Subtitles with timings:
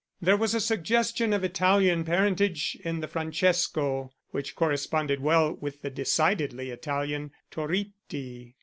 [0.19, 5.91] There was a suggestion of Italian parentage in the Francesco which corresponded well with the
[5.91, 8.55] decidedly Italian Toritti.